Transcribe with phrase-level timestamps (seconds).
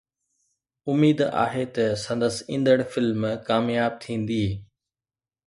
[0.89, 4.45] اميد آهي ته سندس ايندڙ فلم ڪامياب ٿيندي